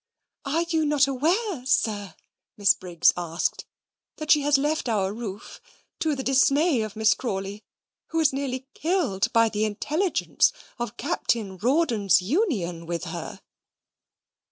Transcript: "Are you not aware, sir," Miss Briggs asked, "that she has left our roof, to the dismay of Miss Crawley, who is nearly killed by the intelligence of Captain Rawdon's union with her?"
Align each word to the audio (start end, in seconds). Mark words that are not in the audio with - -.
"Are 0.45 0.63
you 0.63 0.83
not 0.83 1.05
aware, 1.05 1.63
sir," 1.63 2.15
Miss 2.57 2.73
Briggs 2.73 3.13
asked, 3.15 3.65
"that 4.15 4.31
she 4.31 4.41
has 4.41 4.57
left 4.57 4.89
our 4.89 5.13
roof, 5.13 5.61
to 5.99 6.15
the 6.15 6.23
dismay 6.23 6.81
of 6.81 6.95
Miss 6.95 7.13
Crawley, 7.13 7.63
who 8.07 8.19
is 8.19 8.33
nearly 8.33 8.65
killed 8.73 9.31
by 9.31 9.47
the 9.47 9.63
intelligence 9.63 10.51
of 10.79 10.97
Captain 10.97 11.55
Rawdon's 11.59 12.19
union 12.19 12.87
with 12.87 13.03
her?" 13.03 13.41